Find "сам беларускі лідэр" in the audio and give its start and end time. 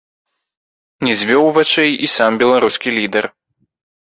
2.15-3.25